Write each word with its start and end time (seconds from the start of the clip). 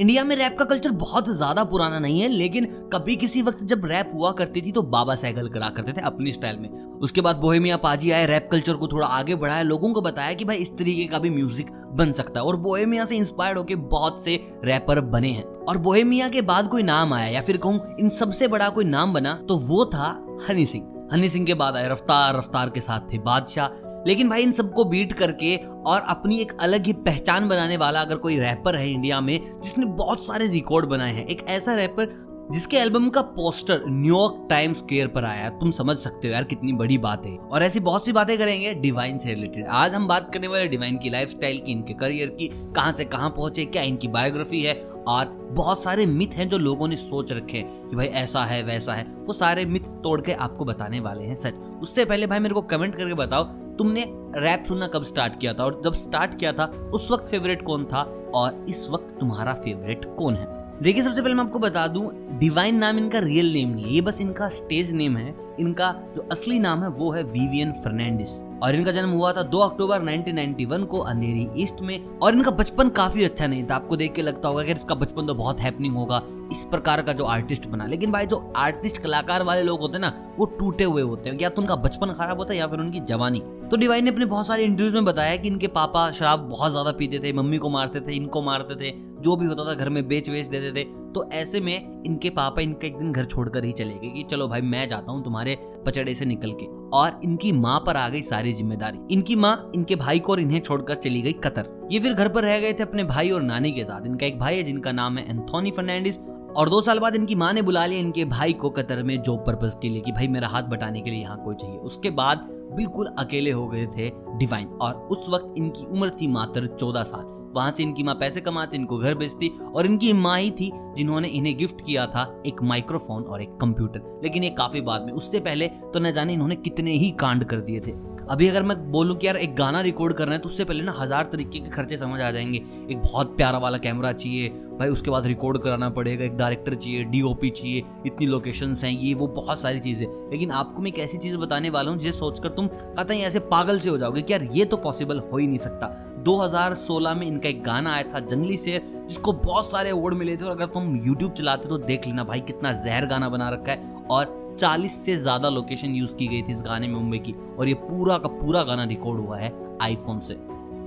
India 0.00 0.22
में 0.24 0.34
rap 0.36 0.56
का 0.58 0.64
culture 0.64 0.90
बहुत 0.92 1.28
ज़्यादा 1.28 1.62
पुराना 1.64 1.98
नहीं 1.98 2.20
है, 2.20 2.28
लेकिन 2.28 2.64
कभी 2.92 3.14
किसी 3.16 3.42
वक्त 3.42 3.62
जब 3.64 3.84
रैप 3.84 4.10
हुआ 4.14 4.30
करती 4.32 4.62
थी 4.62 4.72
तो 4.72 4.82
बाबा 4.84 5.14
सैगल 5.14 5.48
करा 5.48 5.68
करते 5.68 5.92
थे 5.92 6.00
अपनी 6.02 6.32
स्टाइल 6.32 6.56
में। 6.58 6.68
उसके 7.00 7.20
बाद 7.20 7.36
बोहेमिया 7.36 7.76
पाजी 7.76 8.10
आए, 8.10 8.26
रैप 8.26 8.48
कल्चर 8.52 8.74
को 8.74 8.88
थोड़ा 8.88 9.06
आगे 9.08 9.34
बढ़ाया, 9.34 9.62
लोगों 9.62 9.92
को 9.92 10.00
बताया 10.00 10.32
कि 10.32 10.44
भाई 10.44 10.56
इस 10.56 10.76
तरीके 10.78 11.04
का 11.04 11.18
भी 11.18 11.30
म्यूज़िक 11.30 11.70
बन 11.92 12.12
सकता 12.12 12.40
है, 12.40 12.46
और 12.46 12.56
बोहेमिया 12.56 13.04
से 13.04 13.16
इंस्पायर्ड 13.16 13.58
होकर 13.58 13.76
बहुत 13.88 14.22
से 14.24 14.36
रैपर 14.64 15.00
बने 15.02 15.30
हैं। 15.30 15.44
और 15.44 15.78
बोहेमिया 15.78 16.28
के 16.28 16.42
बाद 16.42 16.68
कोई 16.68 16.82
नाम 16.82 17.14
आया, 17.14 17.26
या 17.26 17.42
फिर 17.42 17.56
कहूँ, 17.56 17.80
इन 18.00 18.08
सबसे 18.10 18.48
बड़ा 18.48 18.68
कोई 18.68 18.84
नाम 18.86 19.12
बना 19.12 19.34
तो 19.48 19.58
वो 19.60 19.84
था 19.86 20.10
हनी 20.48 20.66
सिंह। 20.66 21.08
हनी 21.12 21.28
सिंह 21.28 21.46
के 21.46 21.54
बाद 21.54 21.76
आए, 21.76 21.88
रफ्तार 21.88 22.36
रफ्तार 22.36 22.70
के 22.70 22.80
साथ 22.82 23.12
थे 23.12 23.18
बादशाह 23.20 23.92
लेकिन 24.06 24.28
भाई 24.28 24.42
इन 24.42 24.52
सबको 24.52 24.84
बीट 24.84 25.12
करके 25.12 25.56
और 25.56 26.00
अपनी 26.00 26.40
एक 26.40 26.52
अलग 26.60 26.84
ही 26.84 26.92
पहचान 26.92 27.48
बनाने 27.48 27.76
वाला 27.76 28.00
अगर 28.00 28.16
कोई 28.16 28.38
रैपर 28.38 28.76
है 28.76 28.90
इंडिया 28.90 29.20
में, 29.20 29.40
जिसने 29.62 29.86
बहुत 29.86 30.26
सारे 30.26 30.46
रिकॉर्ड 30.46 30.86
बनाए 30.86 31.12
हैं, 31.12 31.26
एक 31.26 31.46
ऐसा 31.48 31.74
रैपर 31.74 32.33
जिसके 32.52 32.76
एल्बम 32.76 33.08
का 33.08 33.20
पोस्टर 33.20 33.82
न्यूयॉर्क 33.88 34.46
टाइम्स 34.50 34.82
केयर 34.82 35.06
पर 35.06 35.24
आया, 35.24 35.50
तुम 35.50 35.70
समझ 35.70 35.96
सकते 35.96 36.28
हो 36.28 36.34
यार 36.34 36.44
कितनी 36.44 36.72
बड़ी 36.72 36.98
बात 36.98 37.26
है। 37.26 37.36
और 37.36 37.62
ऐसी 37.62 37.80
बहुत 37.80 38.04
सी 38.04 38.12
बातें 38.12 38.38
करेंगे 38.38 38.74
डिवाइन 38.74 39.18
से 39.18 39.34
रिलेटेड। 39.34 39.66
आज 39.66 39.94
हम 39.94 40.08
बात 40.08 40.34
करने 40.34 40.48
वाले 40.48 40.68
डिवाइन 40.68 40.98
की 40.98 41.10
लाइफस्टाइल 41.10 41.60
की, 41.60 41.72
इनके 41.72 41.94
करियर 41.94 42.28
की, 42.28 42.48
कहाँ 42.48 42.92
से 42.92 43.04
कहाँ 43.04 43.30
पहुँचे, 43.30 43.64
क्या 43.64 43.82
इनकी 43.82 44.08
बायोग्राफी 44.08 44.62
है, 44.62 44.74
और 45.08 45.26
बहुत 45.52 45.82
सारे 45.82 46.06
मिथ 46.06 46.34
हैं 46.34 46.48
जो 46.48 46.58
लोगों 46.58 46.88
ने 46.88 46.96
सोच 46.96 47.32
रखे 47.32 47.58
हैं 47.58 47.88
कि 47.88 47.96
भाई 47.96 48.06
ऐसा 48.06 48.44
है, 48.44 48.62
वैसा 48.62 48.94
है। 48.94 49.04
वो 49.04 49.32
सारे 49.32 49.64
मिथ 49.64 49.80
तोड़ 49.80 50.20
के 50.20 50.32
आपको 50.32 50.64
बताने 50.64 51.00
वाले 51.00 51.24
हैं, 51.24 51.36
सच। 51.36 51.54
उससे 51.54 52.04
पहले 52.04 52.26
भाई 52.26 52.38
मेरे 52.38 52.54
को 52.54 52.62
कमेंट 52.62 52.94
करके 52.94 53.14
बताओ, 53.14 53.44
तुमने 53.44 54.04
रैप 54.36 54.64
सुनना 54.68 54.86
कब 54.86 55.04
स्टार्ट 55.04 55.40
किया 55.40 55.54
था? 55.54 55.64
और 55.64 55.82
जब 55.84 55.94
स्टार्ट 55.94 56.38
किया 56.38 56.52
था, 56.52 56.64
उस 56.64 57.10
वक्त 57.10 57.26
फेवरेट 57.26 57.62
कौन 57.62 57.84
था? 57.84 58.30
और 58.34 58.66
इस 58.68 58.88
वक्त 58.90 59.16
तुम्हारा 59.20 59.54
फेवरेट 59.54 60.16
कौन 60.18 60.34
है? 60.34 60.63
देखिए, 60.82 61.02
सबसे 61.02 61.22
पहले 61.22 61.34
मैं 61.34 61.44
आपको 61.44 61.58
बता 61.58 61.86
दूँ 61.86 62.38
डिवाइन 62.38 62.76
नाम 62.76 62.98
इनका 62.98 63.18
रियल 63.18 63.52
नेम 63.52 63.68
नहीं 63.68 63.84
है, 63.84 63.92
ये 63.92 64.00
बस 64.00 64.20
इनका 64.20 64.48
स्टेज 64.48 64.92
नेम 64.92 65.16
है। 65.16 65.34
इनका 65.60 65.92
जो 66.16 66.28
असली 66.32 66.58
नाम 66.58 66.82
है 66.82 66.88
वो 66.88 67.10
है 67.12 67.22
विवियन 67.22 67.72
फर्नांडिस। 67.74 68.42
और 68.62 68.74
इनका 68.74 68.92
जन्म 68.92 69.10
हुआ 69.10 69.32
था 69.32 69.42
2 69.42 69.58
अक्टूबर 69.60 70.02
1991 70.02 70.84
को 70.84 70.98
अंधेरी 71.00 71.48
ईस्ट 71.62 71.80
में। 71.80 72.18
और 72.18 72.34
इनका 72.34 72.50
बचपन 72.50 72.88
काफ़ी 72.88 73.24
अच्छा 73.24 73.46
नहीं 73.46 73.64
था। 73.64 73.74
आपको 73.74 73.96
देख 73.96 74.12
के 74.12 74.22
लगता 74.22 74.48
होगा 74.48 74.62
कि 74.62 74.72
इसका 74.72 74.94
बचपन 74.94 75.26
तो 75.26 75.34
बहुत 75.34 75.60
हैपनिंग 75.60 75.96
होगा, 75.96 76.22
इस 76.52 76.64
प्रकार 76.64 77.02
का 77.02 77.12
जो 77.12 77.24
आर्टिस्ट 77.24 77.66
बना। 77.66 77.86
लेकिन 77.86 78.12
भाई, 78.12 78.26
जो 78.26 78.52
आर्टिस्ट 78.56 78.98
कलाकार 78.98 79.42
वाले 79.42 79.62
लोग 79.62 79.80
होते 79.80 79.92
हैं 79.92 80.00
ना, 80.00 80.12
वो 80.38 80.46
टूटे 80.58 80.84
हुए 80.84 81.02
होते 81.02 81.30
हैं। 81.30 81.38
या 81.40 81.48
तो 81.48 81.62
उनका 81.62 81.76
बचपन 81.78 82.12
खराब 82.12 82.38
होता 82.38 82.52
है 82.52 82.58
या 82.58 82.66
फिर 82.66 82.80
उनकी 82.80 83.00
जवानी। 83.02 83.42
तो 83.70 83.76
डिवाइन 83.76 84.04
ने 84.04 84.10
अपने 84.10 84.24
बहुत 84.26 84.46
सारे 84.46 84.64
इंटरव्यूज़ 84.64 84.94
में 84.94 85.04
बताया 85.04 85.36
कि 85.36 85.48
इनके 85.48 85.66
पापा 85.68 86.10
शराब 86.10 86.48
बहुत 86.48 86.70
ज़्यादा 86.70 86.92
पीते 86.92 87.18
थे, 87.18 87.32
मम्मी 87.32 87.58
को 87.58 87.70
मारते 87.70 88.00
थे, 88.00 88.12
इनको 88.12 88.42
मारते 88.42 88.74
थे, 88.74 88.94
जो 89.20 89.36
भी 89.36 89.46
होता 89.46 89.64
था 89.64 89.74
घर 89.74 89.88
में 89.88 90.06
बेच 90.08 90.30
बेच 90.30 90.46
देते 90.46 90.72
थे। 90.74 90.86
तो 91.14 91.28
ऐसे 91.32 91.60
में 91.60 92.02
इनके 92.06 92.30
पापा 92.30 92.62
इनका 92.62 92.86
एक 92.86 92.96
दिन 92.98 93.12
घर 93.12 93.24
छोड़कर 93.24 93.64
ही 93.64 93.72
चले 93.72 93.94
गए 93.94 94.10
कि 94.10 94.22
चलो 94.30 94.48
भाई, 94.48 94.60
मैं 94.60 94.88
जाता 94.88 95.12
हूँ 95.12 95.22
तुम्हारे 95.24 95.56
पचड़े 95.86 96.14
से 96.14 96.24
निकल 96.24 96.52
के। 96.52 96.66
और 96.90 97.20
इनकी 97.24 97.52
माँ 97.52 97.78
पर 97.86 97.96
आ 97.96 98.08
गई 98.08 98.22
सारी 98.22 98.52
ज़िम्मेदारी। 98.52 98.98
इनकी 99.10 99.36
माँ 99.36 99.72
इनके 99.74 99.96
भाई 99.96 100.18
को 100.18 100.32
और 100.32 100.40
इन्हें 100.40 100.60
छोड़कर 100.60 100.96
चली 100.96 101.22
गई 101.22 101.32
कतर। 101.44 101.88
ये 101.92 102.00
फिर 102.00 102.12
घर 102.12 102.28
पर 102.28 102.42
रह 102.42 102.58
गए 102.60 102.72
थे 102.72 102.82
अपने 102.82 103.04
भाई 103.04 103.30
और 103.30 103.42
नानी 103.42 103.72
के 103.72 103.84
साथ। 103.84 104.06
इनका 104.06 104.26
एक 104.26 104.38
भाई 104.38 104.56
है, 104.56 104.62
जिनका 104.62 104.92
नाम 104.92 105.18
है 105.18 105.28
एंथोनी 105.30 105.70
फर्नांडिस। 105.70 106.18
और 106.56 106.68
दो 106.68 106.80
साल 106.82 106.98
बाद 106.98 107.14
इनकी 107.16 107.34
माँ 107.34 107.52
ने 107.52 107.62
बुला 107.62 107.84
लिया 107.86 108.00
इनके 108.00 108.24
भाई 108.24 108.52
को 108.52 108.70
कतर 108.70 109.02
में 109.02 109.16
जॉब 109.22 109.44
पर्पज 109.46 109.74
के 109.82 109.88
लिए 109.88 110.00
कि 110.00 110.12
भाई, 110.12 110.28
मेरा 110.28 110.48
हाथ 110.48 110.62
बटाने 110.62 111.00
के 111.00 111.10
लिए 111.10 111.20
यहाँ 111.20 111.42
कोई 111.44 111.54
चाहिए। 111.54 111.76
उसके 111.78 112.10
बाद 112.12 112.46
बिल्कुल 112.76 113.06
अकेले 113.18 113.50
हो 113.50 113.66
गए 113.68 113.86
थे 113.86 114.10
डिवाइन 114.38 114.68
और 114.82 114.94
उस 115.12 115.28
वक्त 115.30 115.54
इनकी 115.58 115.86
उम्र 115.86 116.10
थी 116.10 116.28
मात्र 116.28 116.66
चौदह 116.78 117.02
साल। 117.02 117.32
वहाँ 117.54 117.70
से 117.70 117.82
इनकी 117.82 118.02
माँ 118.02 118.14
पैसे 118.14 118.40
कमाती, 118.40 118.76
इनको 118.76 118.98
घर 118.98 119.14
बेचती 119.14 119.48
और 119.74 119.86
इनकी 119.86 120.12
माँ 120.12 120.38
ही 120.38 120.50
थी 120.50 120.70
जिन्होंने 120.96 121.28
इन्हें 121.28 121.56
गिफ्ट 121.56 121.84
किया 121.86 122.06
था 122.06 122.24
एक 122.46 122.62
माइक्रोफोन 122.62 123.22
और 123.22 123.42
एक 123.42 123.56
कंप्यूटर। 123.60 124.20
लेकिन 124.24 124.44
ये 124.44 124.50
काफ़ी 124.50 124.80
बाद 124.80 125.02
में, 125.02 125.12
उससे 125.12 125.40
पहले 125.40 125.68
तो 125.68 126.00
न 126.00 126.12
जाने 126.12 126.32
इन्होंने 126.32 126.56
कितने 126.56 126.92
ही 126.92 127.10
कांड 127.10 127.44
कर 127.44 127.60
दिए 127.60 127.80
थे। 127.80 127.92
अभी 128.30 128.46
अगर 128.48 128.62
मैं 128.62 128.76
बोलूँ 128.92 129.16
कि 129.16 129.26
यार 129.26 129.36
एक 129.36 129.54
गाना 129.56 129.80
रिकॉर्ड 129.80 130.14
करना 130.14 130.32
है 130.32 130.38
तो 130.38 130.48
उससे 130.48 130.64
पहले 130.64 130.82
ना 130.82 130.92
हज़ार 130.98 131.24
तरीके 131.24 131.58
के 131.58 131.70
खर्चे 131.70 131.96
समझ 131.96 132.20
आ 132.20 132.30
जाएँगे। 132.30 132.58
एक 132.90 132.98
बहुत 132.98 133.36
प्यारा 133.36 133.58
वाला 133.58 133.78
कैमरा 133.78 134.12
चाहिए, 134.12 134.48
भाई 134.48 134.88
उसके 134.88 135.10
बाद 135.10 135.26
रिकॉर्ड 135.26 135.58
कराना 135.58 135.88
पड़ेगा, 135.90 136.24
एक 136.24 136.36
डायरेक्टर 136.36 136.74
चाहिए 136.74 137.04
डीओपी 137.04 137.50
चाहिए, 137.50 137.82
इतनी 138.06 138.26
लोकेशंस 138.26 138.84
हैं, 138.84 138.90
ये 138.92 139.12
वो 139.14 139.26
बहुत 139.26 139.60
सारी 139.60 139.80
चीज़ें। 139.80 140.06
लेकिन 140.30 140.50
आपको 140.50 140.82
मैं 140.82 140.90
एक 140.90 140.98
ऐसी 140.98 141.18
चीज़ 141.18 141.36
बताने 141.36 141.70
वाला 141.70 141.90
हूँ, 141.90 141.98
जिसे 141.98 142.18
सोचकर 142.18 142.48
तुम 142.48 142.66
कतई 142.98 143.16
ऐसे 143.18 143.38
पागल 143.46 143.78
से 143.78 143.88
हो 143.88 143.98
जाओगे 143.98 144.22
कि 144.22 144.32
यार 144.32 144.42
ये 144.52 144.64
तो 144.64 144.76
पॉसिबल 144.76 145.18
हो 145.32 145.38
ही 145.38 145.46
नहीं 145.46 145.58
सकता। 145.58 145.86
2016 146.24 147.14
में 147.14 147.26
इनका 147.26 147.48
एक 147.48 147.62
गाना 147.62 147.92
आया 147.94 148.02
था, 148.04 148.20
जंगली 148.20 148.56
शेर, 148.56 148.80
जिसको 149.08 149.32
बहुत 149.32 149.70
सारे 149.70 149.90
अवार्ड 149.90 150.14
मिले 150.14 150.36
थे, 150.36 150.44
और 150.44 150.50
अगर 150.50 150.66
तुम 150.66 150.96
यूट्यूब 151.06 151.32
चलाते 151.32 151.68
तो 151.68 151.78
देख 151.78 152.06
लेना 152.06 152.24
भाई 152.24 152.40
कितना 152.40 152.72
जहर 152.84 153.06
गाना 153.06 153.28
बना 153.28 153.48
रखा 153.50 153.72
है। 153.72 153.92
और 154.10 154.42
40 154.58 154.96
से 155.04 155.16
ज़्यादा 155.16 155.48
लोकेशन 155.48 155.94
यूज़ 155.94 156.14
की 156.16 156.26
गई 156.26 156.42
थी 156.42 156.52
इस 156.52 156.62
गाने 156.62 156.88
में 156.88 156.94
मुंबई 156.94 157.18
की। 157.18 157.32
और 157.58 157.68
ये 157.68 157.74
पूरा 157.74 158.18
का 158.18 158.28
पूरा 158.30 158.62
गाना 158.62 158.84
रिकॉर्ड 158.84 159.20
हुआ 159.20 159.38
है 159.38 159.52
आईफोन 159.82 160.20
से। 160.20 160.34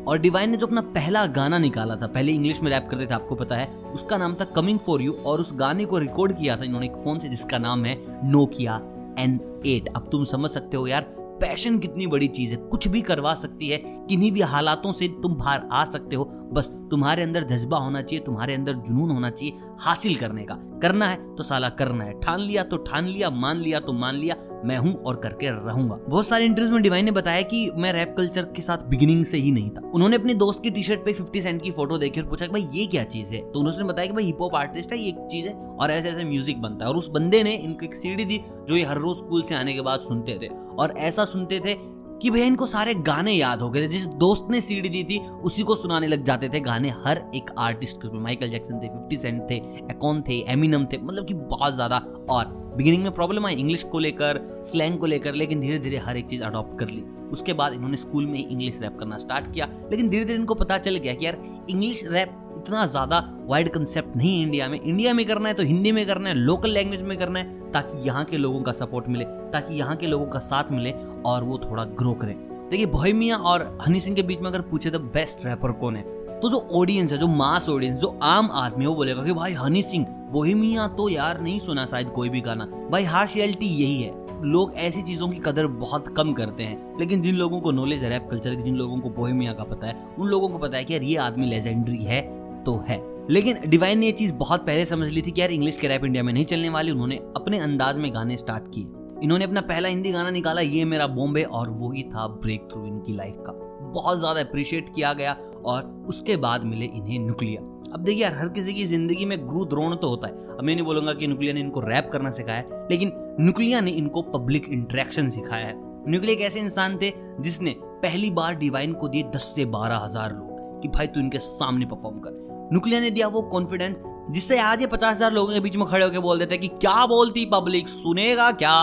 और 0.07 0.19
डिवाइन 0.19 0.49
ने 0.49 0.57
जो 0.57 0.67
अपना 0.67 0.81
पहला 0.81 1.25
गाना 1.27 1.57
निकाला 1.57 1.95
था, 1.95 2.07
पहले 2.07 2.31
इंग्लिश 2.31 2.61
में 2.63 2.69
रैप 2.71 2.87
करते 2.91 3.05
थे, 3.05 3.13
आपको 3.13 3.35
पता 3.35 3.55
है, 3.55 3.67
उसका 3.93 4.17
नाम 4.17 4.33
था 4.33 4.45
कमिंग 4.55 4.79
फॉर 4.79 5.01
यू 5.01 5.13
और 5.25 5.41
उस 5.41 5.53
गाने 5.55 5.85
को 5.85 5.97
रिकॉर्ड 5.97 6.37
किया 6.37 6.57
था 6.57 6.63
इन्होंने 6.63 6.85
एक 6.85 6.95
फ़ोन 7.03 7.19
से 7.19 7.29
जिसका 7.29 7.57
नाम 7.57 7.85
है 7.85 7.95
नोकिया 8.31 8.75
एन 9.19 9.39
एट 9.65 9.89
अब 9.95 10.09
तुम 10.11 10.23
समझ 10.25 10.49
सकते 10.51 10.77
हो 10.77 10.87
यार 10.87 11.13
पैशन 11.41 11.77
कितनी 11.79 12.07
बड़ी 12.07 12.27
चीज़ 12.27 12.55
है। 12.55 12.57
कुछ 12.61 12.87
भी 12.87 13.01
करवा 13.01 13.33
सकती 13.33 13.67
है, 13.67 13.77
किन्हीं 13.87 14.31
भी 14.31 14.41
हालातों 14.41 14.91
से 14.93 15.07
तुम 15.07 15.35
बाहर 15.35 15.67
आ 15.71 15.85
सकते 15.85 16.15
हो। 16.15 16.23
बस 16.53 16.67
तुम्हारे 16.91 17.23
अंदर 17.23 17.43
जज्बा 17.43 17.77
होना 17.77 18.01
चाहिए, 18.01 18.23
तुम्हारे 18.25 18.55
अंदर 18.55 18.73
जुनून 18.73 19.09
होना 19.09 19.29
चाहिए 19.29 19.53
हासिल 19.79 20.15
करने 20.15 20.43
का। 20.43 20.55
करना 20.81 21.07
है 21.07 21.35
तो 21.35 21.43
साला 21.43 21.69
करना 21.69 22.03
है। 22.03 22.19
ठान 22.19 22.39
लिया 22.39 22.63
तो 22.63 22.77
ठान 22.77 23.05
लिया, 23.05 23.29
मान 23.29 23.57
लिया 23.57 23.79
तो 23.79 23.93
मान 23.93 24.15
लिया। 24.15 24.35
मैं 24.65 24.77
हूँ 24.77 24.93
और 24.95 25.15
करके 25.15 25.49
रहूँगा। 25.49 25.95
बहुत 26.09 26.27
सारे 26.27 26.45
इंटरव्यूज़ 26.45 26.73
में 26.73 26.81
डिवाइन 26.81 27.05
ने 27.05 27.11
बताया 27.11 27.41
कि 27.41 27.71
मैं 27.75 27.93
रैप 27.93 28.15
कल्चर 28.17 28.41
के 28.45 28.61
साथ 28.61 28.77
बिगिनिंग 28.77 29.25
से 29.25 29.37
ही 29.37 29.51
नहीं 29.51 29.69
था। 29.69 29.91
उन्होंने 29.95 30.15
अपने 30.15 30.33
दोस्त 30.33 30.63
की 30.63 30.69
टी 30.69 30.83
शर्ट 30.83 31.05
पे 31.05 31.13
50 31.13 31.41
सेंट 31.41 31.61
की 31.61 31.71
फ़ोटो 31.71 31.97
देखी 31.97 32.21
और 32.21 32.27
पूछा 32.27 32.45
कि 32.45 32.51
भाई, 32.51 32.67
ये 32.73 32.85
क्या 32.85 33.03
चीज़ 33.03 33.35
है? 33.35 33.41
तो 33.51 33.59
उन्होंने 33.59 33.83
बताया 33.83 34.07
कि 34.07 34.13
भाई 34.13 34.23
हिप 34.23 34.41
हॉप 34.41 34.55
आर्टिस्ट 34.55 34.91
है, 34.91 34.99
ये 34.99 35.09
एक 35.09 35.27
चीज़ 35.31 35.47
है 35.47 35.53
और 35.53 35.91
ऐसे 35.91 36.09
ऐसे 36.09 36.23
म्यूज़िक 36.23 36.61
बनता 36.61 36.85
है। 36.85 36.91
और 36.91 36.97
उस 36.97 37.09
बंदे 37.09 37.43
ने 37.43 37.53
इनको 37.53 37.85
एक 37.85 37.95
सीडी 37.95 38.25
दी 38.25 38.41
जो 38.67 38.75
ये 38.75 38.83
हर 38.83 38.97
रोज 38.97 39.17
स्कूल 39.17 39.41
से 39.41 39.55
आने 39.55 39.73
के 39.73 39.81
बाद 39.81 39.99
सुनते 39.99 40.39
थे। 40.41 40.47
और 40.47 40.93
ऐसा 40.97 41.25
सुनते 41.25 41.59
थे 41.59 41.97
कि 42.21 42.29
भैया, 42.29 42.45
इनको 42.45 42.65
सारे 42.65 42.93
गाने 42.93 43.31
याद 43.31 43.61
हो 43.61 43.69
गए 43.69 43.81
थे। 43.81 43.87
जिस 43.87 44.05
दोस्त 44.05 44.47
ने 44.51 44.61
सीडी 44.61 44.89
दी 44.89 45.03
थी, 45.03 45.19
उसी 45.19 45.63
को 45.63 45.75
सुनाने 45.75 46.07
लग 46.07 46.23
जाते 46.23 46.49
थे 46.49 46.59
गाने। 46.59 46.89
हर 47.05 47.23
एक 47.35 47.51
आर्टिस्ट 47.59 47.97
के 47.97 48.07
उसमें 48.07 48.21
माइकल 48.21 48.49
जैक्सन 48.49 48.79
थे 48.79 48.87
फिफ्टी 48.87 49.17
सेंट 49.17 49.49
थे 49.49 49.55
एकॉन 49.91 50.21
थे 50.21 50.39
एमिनम 50.47 50.85
थे 50.85 50.97
मतलब 50.97 51.27
कि 51.27 51.33
बहुत 51.33 51.75
ज़्यादा 51.75 51.97
और 52.29 52.65
बिगिनिंग 52.77 53.03
में 53.03 53.11
प्रॉब्लम 53.11 53.45
आई 53.45 53.55
इंग्लिश 53.55 53.83
को 53.83 53.99
लेकर 53.99 54.39
स्लैंग 54.65 54.97
को 54.99 55.05
लेकर, 55.05 55.33
लेकिन 55.33 55.61
धीरे 55.61 55.77
धीरे 55.79 55.97
हर 55.97 56.17
एक 56.17 56.25
चीज़ 56.25 56.43
अडॉप्ट 56.43 56.79
कर 56.79 56.87
ली। 56.87 57.03
उसके 57.31 57.53
बाद 57.53 57.73
इन्होंने 57.73 57.97
स्कूल 57.97 58.25
में 58.25 58.37
ही 58.37 58.43
इंग्लिश 58.43 58.79
रैप 58.81 58.97
करना 58.99 59.17
स्टार्ट 59.17 59.53
किया। 59.53 59.67
लेकिन 59.91 60.09
धीरे 60.09 60.25
धीरे 60.25 60.37
इनको 60.37 60.55
पता 60.55 60.77
चल 60.77 60.95
गया 60.95 61.13
कि 61.13 61.25
यार 61.25 61.37
इंग्लिश 61.69 62.03
रैप 62.07 62.43
इतना 62.57 62.85
ज़्यादा 62.85 63.19
वाइड 63.47 63.69
कंसेप्ट 63.69 64.15
नहीं 64.17 64.35
है 64.35 64.43
इंडिया 64.43 64.67
में। 64.69 64.79
इंडिया 64.79 65.13
में 65.13 65.25
करना 65.25 65.49
है 65.49 65.55
तो 65.55 65.63
हिंदी 65.63 65.91
में 65.91 66.05
करना 66.07 66.29
है 66.29 66.35
लोकल 66.35 66.69
लैंग्वेज 66.69 67.01
में 67.01 67.17
करना 67.17 67.39
है, 67.39 67.71
ताकि 67.71 68.07
यहाँ 68.07 68.23
के 68.25 68.37
लोगों 68.37 68.61
का 68.61 68.71
सपोर्ट 68.73 69.07
मिले, 69.07 69.25
ताकि 69.25 69.79
यहाँ 69.79 69.95
के 69.95 70.07
लोगों 70.07 70.25
का 70.25 70.39
साथ 70.41 70.71
मिले 70.71 70.91
और 71.25 71.43
वो 71.43 71.57
थोड़ा 71.59 71.83
ग्रो 71.83 72.13
करें। 72.13 72.35
देखिए 72.69 72.85
बोहेमिया 72.87 73.37
और 73.37 73.77
हनी 73.81 73.99
सिंह 73.99 74.15
के 74.15 74.23
बीच 74.23 74.39
में 74.39 74.47
अगर 74.47 74.61
पूछे 74.61 74.89
तो 74.89 74.99
बेस्ट 74.99 75.45
रैपर 75.45 75.71
कौन 75.73 75.95
है? 75.95 76.03
तो 76.41 76.49
जो 76.49 76.67
ऑडियंस 76.73 77.11
है, 77.11 77.17
जो 77.17 77.27
मास 77.27 77.69
ऑडियंस 77.69 77.99
जो 77.99 78.19
आम 78.23 78.49
आदमी 78.51 78.83
है, 78.83 78.89
वो 78.89 78.95
बोलेगा 78.95 79.23
कि 79.23 79.33
भाई, 79.33 79.53
हनी 79.53 79.81
सिंह 79.81 80.05
बोहेमिया 80.09 80.87
तो 80.87 81.09
यार 81.09 81.41
नहीं 81.41 81.59
सुना 81.59 81.85
शायद 81.85 82.09
कोई 82.09 82.29
भी 82.29 82.41
गाना। 82.41 82.65
भाई 82.65 83.03
हार्शियलिटी 83.03 83.65
यही 83.65 84.01
है। 84.01 84.27
लोग 84.43 84.73
ऐसी 84.73 85.01
चीज़ों 85.01 85.27
की 85.27 85.39
कदर 85.39 85.67
बहुत 85.67 86.07
कम 86.07 86.33
करते 86.33 86.63
हैं। 86.63 86.99
लेकिन 86.99 87.21
जिन 87.21 87.35
लोगों 87.35 87.59
को 87.59 87.71
नॉलेज 87.71 88.03
है 88.03 88.09
रैप 88.09 88.27
कल्चर 88.31 88.55
की, 88.55 88.63
जिन 88.63 88.75
लोगों 88.75 88.99
को 88.99 89.09
बोहेमिया 89.09 89.53
का 89.53 89.63
पता 89.63 89.87
है, 89.87 90.07
उन 90.19 90.27
लोगों 90.27 90.49
को 90.49 90.57
पता 90.57 90.77
है 90.77 90.83
कि 90.83 90.93
यार, 90.93 91.03
ये 91.03 91.15
आदमी 91.15 91.45
लेजेंडरी 91.45 92.03
है 92.03 92.21
तो 92.63 92.83
है। 92.87 93.27
लेकिन 93.29 93.57
डिवाइन 93.67 93.99
ने 93.99 94.05
ये 94.05 94.11
चीज़ 94.11 94.33
बहुत 94.33 94.65
पहले 94.65 94.85
समझ 94.85 95.07
ली 95.07 95.21
थी 95.21 95.31
कि 95.31 95.41
यार 95.41 95.51
इंग्लिश 95.51 95.77
के 95.77 95.87
रैप 95.87 96.05
इंडिया 96.05 96.23
में 96.23 96.33
नहीं 96.33 96.45
चलने 96.45 96.69
वाली। 96.69 96.91
उन्होंने 96.91 97.15
अपने 97.15 97.59
अंदाज 97.59 97.97
में 97.97 98.13
गाने 98.13 98.37
स्टार्ट 98.37 98.63
किए। 98.73 98.85
इन्होंने 99.23 99.45
अपना 99.45 99.61
पहला 99.61 99.89
हिंदी 99.89 100.11
गाना 100.11 100.29
निकाला, 100.29 100.61
ये 100.61 100.85
मेरा 100.85 101.07
बॉम्बे 101.07 101.43
और 101.43 101.69
वही 101.69 102.03
था 102.03 102.27
ब्रेक 102.27 102.67
थ्रू 102.71 102.85
इनकी 102.85 103.13
लाइफ 103.13 103.35
का। 103.37 103.66
बहुत 103.97 104.19
ज़्यादा 104.19 104.41
अप्रिशिएट 104.41 104.93
किया 104.95 105.13
गया 105.13 105.35
और 105.65 106.05
उसके 106.09 106.37
बाद 106.37 106.63
मिले 106.65 106.85
इन्हें 106.87 107.19
नुकलिया 107.19 107.61
अब 107.87 107.99
देखिए 107.99 108.23
यार, 108.23 108.33
हर 108.35 108.47
किसी 108.49 108.73
की 108.73 108.85
ज़िंदगी 108.85 109.25
में 109.25 109.37
ग्रू 109.39 109.63
द्रोण 109.65 109.95
तो 109.95 110.07
होता 110.09 110.27
है। 110.27 110.33
अब 110.49 110.63
मैं 110.63 110.73
नहीं 110.75 110.85
बोलूँगा 110.85 111.13
कि 111.13 111.27
नुकलिया 111.27 111.53
ने 111.53 111.59
इनको 111.59 111.79
रैप 111.81 112.09
करना 112.13 112.31
सिखाया 112.31 112.57
है 112.57 112.87
लेकिन 112.91 113.11
नुकलिया 113.39 113.79
ने 113.81 113.91
इनको 113.93 114.21
पब्लिक 114.29 114.67
इंटरेक्शन 114.69 115.29
सिखाया 115.29 115.65
है। 115.65 115.73
न्यूक्लिया 116.09 116.33
एक 116.33 116.41
ऐसे 116.41 116.59
इंसान 116.59 116.97
थे 116.97 117.11
जिसने 117.39 117.75
पहली 118.03 118.29
बार 118.31 118.55
डिवाइन 118.55 118.93
को 118.93 119.07
दिए 119.07 119.23
दस 119.35 119.51
से 119.55 119.65
बारह 119.67 119.97
हज़ार 119.97 120.33
लोग 120.33 120.81
कि 120.81 120.87
भाई 120.87 121.07
तू 121.07 121.19
इनके 121.19 121.39
सामने 121.39 121.85
परफॉर्म 121.85 122.19
कर। 122.19 122.69
नुकलिया 122.73 122.99
ने 122.99 123.11
दिया 123.11 123.27
वो 123.27 123.41
कॉन्फिडेंस 123.47 123.99
जिससे 124.31 124.59
आज 124.59 124.81
ये 124.81 124.87
पचास 124.87 125.15
हज़ार 125.15 125.33
लोगों 125.33 125.53
के 125.53 125.59
बीच 125.59 125.75
में 125.75 125.85
खड़े 125.87 126.03
होकर 126.05 126.19
बोल 126.19 126.39
देते 126.39 126.57
कि 126.57 126.67
क्या 126.69 127.05
बोलती 127.05 127.45
पब्लिक 127.53 127.87
सुनेगा 127.87 128.51
क्या? 128.53 128.77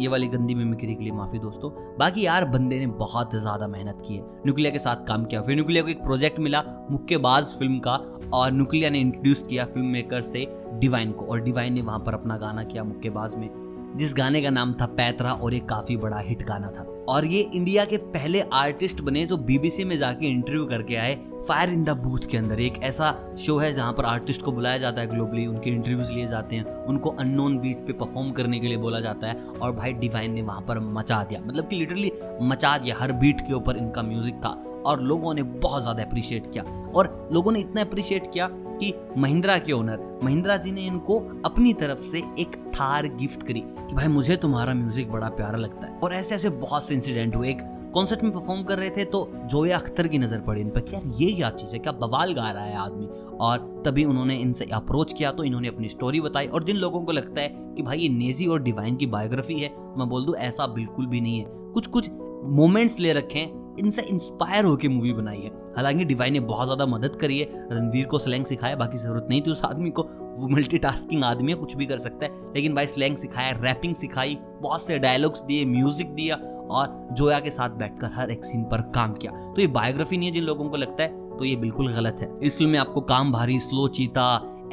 ये 0.00 0.08
वाली 0.08 0.26
गंदी 0.28 0.54
मिमिक्री 0.54 0.94
के 0.94 1.02
लिए 1.02 1.12
माफ़ी 1.12 1.38
दोस्तों। 1.38 1.70
बाकी 1.98 2.24
यार, 2.24 2.44
बंदे 2.44 2.78
ने 2.78 2.86
बहुत 2.86 3.34
ज़्यादा 3.36 3.66
मेहनत 3.68 4.02
की 4.06 4.14
है। 4.14 4.22
न्यूक्लिया 4.44 4.70
के 4.70 4.78
साथ 4.78 5.06
काम 5.06 5.24
किया, 5.24 5.42
फिर 5.42 5.54
न्यूक्लिया 5.54 5.82
को 5.82 5.88
एक 5.88 6.02
प्रोजेक्ट 6.02 6.38
मिला 6.40 6.62
मुक्केबाज 6.90 7.56
फ़िल्म 7.58 7.78
का 7.78 7.94
और 8.34 8.52
न्यूक्लिया 8.52 8.90
ने 8.90 8.98
इंट्रोड्यूस 8.98 9.42
किया 9.42 9.64
फ़िल्म 9.64 9.86
मेकर 9.86 10.20
से 10.22 10.46
डिवाइन 10.74 11.12
को 11.12 11.24
और 11.24 11.40
डिवाइन 11.40 11.72
ने 11.72 11.82
वहाँ 11.82 11.98
पर 11.98 12.14
अपना 12.14 12.36
गाना 12.36 12.64
किया 12.64 12.84
मुक्केबाज 12.84 13.36
में। 13.36 13.48
जिस 13.96 14.14
गाने 14.16 14.42
का 14.42 14.50
नाम 14.50 14.72
था 14.72 14.86
पैतरा 14.86 15.32
और 15.32 15.54
एक 15.54 15.68
काफ़ी 15.68 15.96
बड़ा 15.96 16.18
हिट 16.18 16.42
गाना 16.42 16.70
था। 16.70 16.84
और 17.08 17.24
ये 17.24 17.40
इंडिया 17.54 17.84
के 17.84 17.96
पहले 17.96 18.40
आर्टिस्ट 18.54 19.00
बने 19.00 19.24
जो 19.26 19.36
बीबीसी 19.38 19.84
में 19.84 19.96
जाके 19.98 20.26
इंटरव्यू 20.26 20.64
करके 20.66 20.96
आए 20.96 21.14
फायर 21.48 21.70
इन 21.70 21.84
द 21.84 21.90
बूथ 21.98 22.26
के 22.30 22.36
अंदर। 22.36 22.60
एक 22.60 22.82
ऐसा 22.84 23.14
शो 23.38 23.56
है 23.58 23.72
जहाँ 23.72 23.92
पर 23.92 24.04
आर्टिस्ट 24.04 24.42
को 24.42 24.52
बुलाया 24.52 24.78
जाता 24.78 25.00
है 25.00 25.06
ग्लोबली 25.06 25.46
उनके 25.46 25.70
इंटरव्यूज़ 25.70 26.12
लिए 26.12 26.26
जाते 26.26 26.56
हैं, 26.56 26.64
उनको 26.64 27.10
अननोन 27.10 27.58
बीट 27.58 27.86
पे 27.86 27.92
परफॉर्म 27.94 28.30
करने 28.30 28.58
के 28.58 28.66
लिए 28.66 28.76
बोला 28.76 29.00
जाता 29.00 29.26
है, 29.26 29.34
और 29.34 29.72
भाई 29.72 29.92
डिवाइन 29.94 30.32
ने 30.32 30.42
वहाँ 30.42 30.60
पर 30.60 30.80
मचा 30.92 31.22
दिया। 31.24 31.40
मतलब 31.40 31.68
कि 31.68 31.76
लिटरली 31.76 32.12
मचा 32.42 32.76
दिया 32.78 32.96
हर 32.98 33.12
बीट 33.14 33.40
के 33.40 33.54
ऊपर 33.54 33.76
इनका 33.76 34.02
म्यूज़िक 34.02 34.34
था 34.36 34.56
और 34.86 35.02
लोगों 35.02 35.34
ने 35.34 35.42
बहुत 35.42 35.82
ज़्यादा 35.82 36.02
अप्रिशिएट 36.02 36.52
किया। 36.52 36.64
और 36.94 37.28
लोगों 37.32 37.52
ने 37.52 37.60
इतना 37.60 37.80
अप्रिशिएट 37.80 38.32
किया 38.32 38.48
कि 38.50 38.92
महिंद्रा 39.18 39.58
के 39.58 39.72
ओनर 39.72 40.06
महिंद्रा 40.22 40.56
जी 40.56 40.70
ने 40.72 40.84
इनको 40.86 41.18
अपनी 41.46 41.72
तरफ़ 41.72 42.00
से 42.00 42.18
एक 42.40 42.56
थार 42.74 43.06
गिफ्ट 43.16 43.42
करी 43.42 43.60
कि 43.60 43.94
भाई 43.94 44.08
मुझे 44.08 44.36
तुम्हारा 44.36 44.74
म्यूज़िक 44.74 45.10
बड़ा 45.12 45.28
प्यारा 45.30 45.58
लगता 45.58 45.86
है। 45.86 45.98
और 45.98 46.12
ऐसे 46.14 46.34
ऐसे 46.34 46.50
बहुत 46.50 46.84
से 46.84 46.94
इंसिडेंट 46.98 47.36
हुए, 47.36 47.50
एक 47.50 47.62
कॉन्सर्ट 47.94 48.22
में 48.22 48.32
परफॉर्म 48.32 48.62
कर 48.62 48.78
रहे 48.78 48.90
थे 48.90 49.04
तो 49.06 49.20
जोया 49.44 49.76
अख्तर 49.78 50.06
की 50.08 50.18
नज़र 50.18 50.40
पड़ी 50.40 50.60
इन 50.60 50.70
पर 50.70 50.80
कि 50.80 50.94
यार 50.94 51.02
ये 51.16 51.30
क्या 51.32 51.50
चीज़ 51.50 51.70
है, 51.72 51.78
क्या 51.78 51.92
बवाल 51.94 52.32
गा 52.34 52.50
रहा 52.50 52.64
है 52.64 52.76
आदमी। 52.78 53.06
और 53.40 53.82
तभी 53.86 54.04
उन्होंने 54.04 54.36
इनसे 54.36 54.64
अप्रोच 54.74 55.12
किया 55.12 55.30
तो 55.32 55.44
इन्होंने 55.44 55.68
अपनी 55.68 55.88
स्टोरी 55.88 56.20
बताई। 56.20 56.46
और 56.46 56.64
जिन 56.64 56.76
लोगों 56.76 57.00
को 57.02 57.12
लगता 57.12 57.40
है 57.40 57.48
कि 57.76 57.82
भाई 57.82 57.98
ये 57.98 58.08
नेजी 58.08 58.46
और 58.46 58.62
डिवाइन 58.62 58.96
की 58.96 59.06
बायोग्राफी 59.08 59.58
है 59.60 59.68
तो 59.68 59.94
मैं 59.98 60.08
बोल 60.08 60.24
दूँ, 60.24 60.34
ऐसा 60.36 60.66
बिल्कुल 60.68 61.06
भी 61.06 61.20
नहीं 61.20 61.38
है। 61.38 61.46
कुछ 61.72 61.86
कुछ 61.86 62.10
मोमेंट्स 62.50 62.98
ले 63.00 63.12
रखे 63.12 63.38
हैं 63.38 63.57
इनसे 63.78 64.02
इंस्पायर 64.02 64.64
होकर 64.64 64.88
मूवी 64.88 65.12
बनाई 65.12 65.38
है। 65.38 65.50
हालाँकि 65.76 66.04
डिवाइन 66.04 66.32
ने 66.32 66.40
बहुत 66.42 66.66
ज़्यादा 66.66 66.86
मदद 66.86 67.16
करी 67.16 67.38
है, 67.38 67.68
रणवीर 67.72 68.06
को 68.06 68.18
स्लैंग 68.18 68.44
सिखाया, 68.44 68.76
बाकी 68.76 68.98
ज़रूरत 68.98 69.26
नहीं 69.30 69.42
थी 69.42 69.50
उस 69.50 69.64
आदमी 69.64 69.90
को। 69.90 70.02
वो 70.38 70.48
मल्टीटास्किंग 70.48 71.24
आदमी 71.24 71.52
है, 71.52 71.58
कुछ 71.58 71.74
भी 71.76 71.86
कर 71.86 71.98
सकता 71.98 72.26
है। 72.26 72.50
लेकिन 72.54 72.74
भाई 72.74 72.86
स्लैंग 72.86 73.16
सिखाया 73.16 73.50
रैपिंग 73.60 73.94
सिखाई, 73.94 74.38
बहुत 74.62 74.82
से 74.82 74.98
डायलॉग्स 74.98 75.42
दिए 75.42 75.64
म्यूज़िक 75.66 76.14
दिया 76.14 76.36
और 76.70 77.08
जोया 77.12 77.40
के 77.40 77.50
साथ 77.50 77.70
बैठकर 77.70 78.10
हर 78.14 78.30
एक 78.30 78.44
सीन 78.44 78.64
पर 78.64 78.80
काम 78.94 79.12
किया। 79.14 79.32
तो 79.32 79.60
ये 79.60 79.66
बायोग्राफी 79.68 80.16
नहीं 80.16 80.28
है 80.28 80.34
जिन 80.34 80.44
लोगों 80.44 80.68
को 80.70 80.76
लगता 80.76 81.02
है 81.02 81.36
तो 81.38 81.44
ये 81.44 81.56
बिल्कुल 81.56 81.92
गलत 81.92 82.16
है। 82.20 82.30
इस 82.42 82.56
फ़िल्म 82.58 82.70
में 82.70 82.78
आपको 82.78 83.00
काम 83.00 83.32
भारी 83.32 83.58
स्लो 83.60 83.86
चीता 83.90 84.24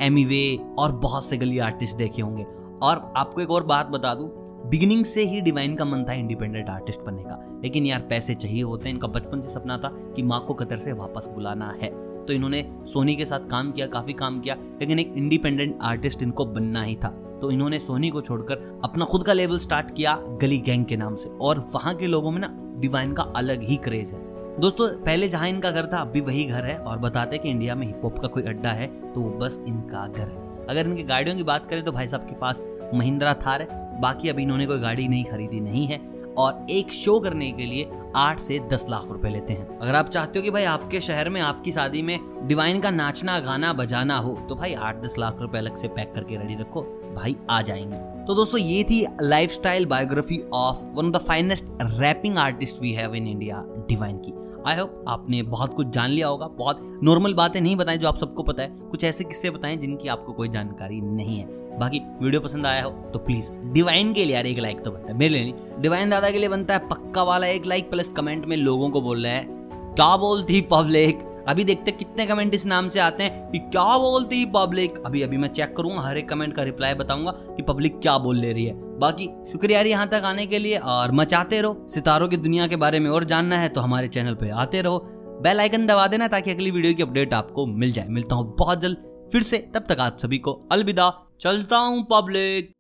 एमीवे 0.02 0.58
और 0.80 0.92
बहुत 1.00 1.26
से 1.26 1.38
गली 1.38 1.60
आर्टिस्ट 1.60 1.98
देखे 1.98 2.22
होंगे। 2.22 2.44
और 2.82 3.14
आपको 3.18 3.42
एक 3.42 3.52
और 3.52 3.64
बात 3.64 3.88
बता 3.88 4.14
दूँ 4.16 4.28
बिगिनिंग 4.66 5.06
से 5.06 5.24
ही 5.24 5.42
डिवाइन 5.42 5.76
का 5.76 5.86
मन 5.86 6.04
था 6.04 6.14
इंडिपेंडेंट 6.14 6.70
आर्टिस्ट 6.70 7.00
बनने 7.00 7.24
का। 7.24 7.60
लेकिन 7.64 7.86
यार, 7.86 8.00
पैसे 8.00 8.36
चाहिए 8.36 8.62
होते 8.62 8.90
हैं, 8.90 8.94
इनका 8.96 9.08
बचपन 9.08 9.42
से 9.42 9.50
सपना 9.50 9.78
था 9.78 9.88
कि 9.88 10.24
माँ 10.24 10.46
को 10.46 10.54
कतर 10.54 10.78
से 10.78 10.94
वापस 10.94 11.28
बुलाना 11.28 11.76
है। 11.82 12.06
तो 12.26 12.34
इन्होंने 12.34 12.72
सोनी 12.84 13.16
के 13.16 13.26
साथ 13.26 13.40
काम 13.40 13.72
किया, 13.72 13.88
काफ़ी 13.88 14.14
काम 14.14 14.40
किया, 14.40 14.56
लेकिन 14.56 15.00
एक 15.00 15.14
इंडिपेंडेंट 15.18 15.78
आर्टिस्ट 15.82 16.24
इनको 16.24 16.46
बनना 16.46 16.84
ही 16.84 16.96
था। 16.96 17.38
तो 17.42 17.52
इन्होंने 17.52 17.80
सोनी 17.80 18.10
को 18.10 18.22
छोड़कर 18.22 18.82
अपना 18.84 19.06
खुद 19.06 19.24
का 19.24 19.34
लेबल 19.34 19.58
स्टार्ट 19.58 19.96
किया 19.96 20.20
गली 20.42 20.58
गैंग 20.58 20.86
के 20.86 20.98
नाम 20.98 21.16
से। 21.16 21.30
और 21.30 21.60
वहाँ 21.60 21.96
के 21.96 22.08
लोगों 22.08 22.32
में 22.32 22.40
ना, 22.40 22.80
डिवाइन 22.82 23.14
का 23.14 23.24
अलग 23.24 23.64
ही 23.64 23.76
क्रेज 23.76 24.12
है। 24.12 24.36
दोस्तों, 24.60 25.04
पहले 25.04 25.28
जहाँ 25.28 25.50
इनका 25.50 25.72
घर 25.72 25.86
था 25.86 25.98
अभी 25.98 26.22
वही 26.22 26.46
घर 26.46 26.64
है। 26.64 26.78
और 26.78 26.98
बताते 26.98 27.38
कि 27.38 27.50
इंडिया 27.50 27.76
में 27.76 27.88
हिप 27.88 28.02
हॉप 28.04 28.20
का 28.20 28.28
कोई 28.28 28.44
अड्डा 28.44 28.70
है 28.70 29.14
तो 29.14 29.22
वो 29.22 29.30
बस 29.30 29.60
इनका 29.68 30.08
घर 30.08 30.28
है। 30.28 30.66
अगर 30.68 30.88
इनके 30.88 31.04
गाड़ियों 31.04 31.38
की 31.38 31.44
बात 31.44 31.66
करें 31.66 31.84
तो 31.84 31.92
भाई 31.92 32.08
साहब 32.08 32.22
के 32.22 32.36
पास 32.36 32.64
महिंद्रा 32.94 33.34
थार 33.34 33.62
है। 33.62 33.85
बाकी 34.00 34.30
अभी 34.30 34.44
इन्होंने 34.44 34.66
कोई 34.66 34.80
गाड़ी 34.80 35.08
नहीं 35.08 35.24
खरीदी, 35.24 35.60
नहीं 35.60 35.86
है। 35.86 36.16
और 36.38 36.66
एक 36.70 36.92
शो 36.94 37.20
करने 37.20 37.52
के 37.52 37.64
लिए 37.64 37.90
आठ 38.16 38.40
से 38.40 38.60
दस 38.60 38.86
लाख 38.90 39.08
रुपए 39.12 39.30
लेते 39.30 39.54
हैं। 39.54 39.80
अगर 39.80 39.96
आप 39.96 40.10
चाहते 40.10 40.40
हो 40.40 40.44
कि 40.44 40.52
भाई 40.52 40.64
आपके 40.64 41.02
शहर 41.02 41.30
में, 41.30 41.42
आपकी 41.42 41.72
शादी 41.72 42.02
में 42.02 42.48
डिवाइन 42.48 42.80
का 42.80 42.92
नाचना, 42.92 43.40
गाना, 43.40 43.74
बजाना 43.74 44.18
हो 44.18 44.40
तो 44.50 44.56
भाई 44.56 44.74
आठ 44.74 45.02
दस 45.04 45.16
लाख 45.20 45.42
रुपए 45.42 45.58
अलग 45.58 45.76
से 45.76 45.88
पैक 45.88 46.14
करके 46.16 46.36
रेडी 46.36 46.56
रखो, 46.56 46.82
भाई 47.16 47.36
आ 47.50 47.62
जाएँगे। 47.62 48.26
तो 48.26 48.36
दोस्तों, 48.36 48.60
ये 48.60 48.84
थी 48.84 49.08
lifestyle 49.22 49.86
biography 49.86 50.44
of 50.54 50.78
one 50.94 51.06
of 51.06 51.14
the 51.14 51.18
finest 51.18 51.66
rapping 51.82 52.38
artist 52.38 52.82
we 52.82 52.92
have 52.92 53.16
in 53.16 53.28
India 53.28 53.66
Divine 53.90 54.18
की। 54.18 54.34
आई 54.68 54.80
होप 54.80 55.06
आपने 55.08 55.42
बहुत 55.44 55.76
कुछ 55.76 55.88
जान 55.88 56.10
लिया 56.10 56.28
होगा। 56.28 56.48
बहुत 56.48 57.00
नॉर्मल 57.04 57.34
बातें 57.34 57.62
नहीं 57.62 57.76
बताएँ 57.76 57.98
जो 57.98 58.08
आप 58.08 58.18
सबको 58.18 58.44
पता 58.44 58.64
है। 58.64 58.70
कुछ 58.70 59.04
ऐसे 59.04 59.24
किस्से 59.24 59.50
बताएँ 59.50 59.78
जिनकी 59.78 60.08
आपको 60.08 60.34
कोई 60.34 60.50
जानकारी 60.50 61.02
नहीं 61.02 61.38
है। 61.38 61.65
बाकी 61.76 62.00
वीडियो 62.22 62.42
पसंद 62.42 62.66
आया 62.66 62.84
हो 62.84 62.90
तो 63.14 63.20
प्लीज़ 63.20 63.52
डिवाइन 63.74 64.14
के 64.14 64.26
लिए 64.26 64.36
यार 64.36 64.48
एक 64.48 64.60
लाइक 64.60 64.84
तो 64.84 64.92
बनता 64.92 65.12
है, 65.12 65.18
मेरे 65.18 65.34
लिए 65.34 65.44
नहीं। 65.44 65.82
डिवाइन 65.82 66.10
दादा 66.10 66.30
के 66.30 66.40
लिए 66.40 66.50
बनता 66.50 66.74
है, 66.74 66.88
पक्का 66.88 67.24
वाला 67.24 67.48
एक 67.48 67.66
लाइक 67.66 67.90
प्लस 67.92 68.10
कमेंट 68.12 68.46
में 68.46 68.58
लोगों 68.58 68.90
को 68.90 69.02
बोल 69.02 69.24
रहे 69.24 69.34
हैं, 69.34 69.94
क्या 69.96 70.16
बोलती 70.18 70.62
पब्लिक 70.72 71.32
अभी 71.48 71.64
देखते 71.64 71.92
कितने 71.92 72.26
कमेंट 72.26 72.54
इस 72.54 72.66
नाम 72.66 72.88
से 72.90 73.00
आते 73.00 73.24
हैं 73.24 73.52
कि 73.52 73.60
क्या 73.60 73.98
बोलती 73.98 74.46
पब्लिक 74.54 74.98
अभी 75.06 75.22
अभी 75.22 75.38
मैं 75.38 75.50
चेक 75.50 75.76
करूँगा, 75.78 76.02
हर 76.02 76.18
एक 76.18 76.30
कमेंट 76.30 76.54
का 76.54 76.64
रिप्लाई 76.64 76.94
बताऊँगा 76.94 77.32
कि 77.32 77.64
पब्लिक 77.64 78.00
क्या 78.00 78.18
बोल 78.18 78.38
ले 78.38 78.54
रही 78.54 78.66
है। 78.66 78.74
बाकी 79.00 79.30
शुक्रिया 79.48 79.82
यहाँ 79.82 80.08
तक 80.08 80.22
आने 80.26 80.46
के 80.46 80.60
लिए 80.60 80.78
और 80.78 81.12
मचाते 81.12 81.62
रहो, 81.62 81.86
सितारों 81.90 82.28
की 82.28 82.38
दुनिया 82.38 82.68
के 82.68 82.76
बारे 82.78 83.00
में 83.00 83.10
और 83.10 83.24
जानना 83.26 83.58
है 83.58 83.70
तो 83.70 83.82
हमारे 83.82 84.08
चैनल 84.08 84.36
पे 84.36 84.50
आते 84.52 84.82
रहो। 84.82 85.00
बेल 85.44 85.60
आइकन 85.60 85.86
दबा 85.88 86.08
देना 86.08 86.28
ताकि 86.28 86.52
अगली 86.52 86.72
वीडियो 86.72 86.94
की 86.94 87.04
अपडेट 87.04 87.34
आपको 87.34 87.66
मिल 87.68 87.92
जाए। 87.92 88.08
मिलता 88.10 88.36
हूँ 88.36 88.56
बहुत 88.60 88.82
जल्द, 88.82 88.98
फिर 89.32 89.44
से 89.44 89.58
तब 89.76 89.86
तक 89.90 90.00
आप 90.00 90.18
सभी 90.20 90.38
को 90.40 90.54
अलविदा। 90.72 91.10
चलता 91.40 91.78
हूँ 91.78 92.04
पब्लिक 92.12 92.75